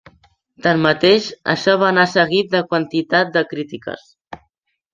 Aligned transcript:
Tanmateix, 0.67 1.27
això 1.53 1.75
va 1.85 1.91
anar 1.91 2.07
seguit 2.15 2.51
de 2.57 2.63
quantitat 2.73 3.33
de 3.39 3.47
crítiques. 3.55 4.11